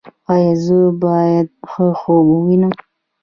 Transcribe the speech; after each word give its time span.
ایا 0.31 0.51
زه 0.63 0.77
باید 1.03 1.47
ښه 1.69 1.85
خوب 1.99 2.25
ووینم؟ 2.29 2.73